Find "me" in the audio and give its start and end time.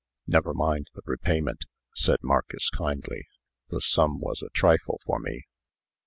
5.19-5.43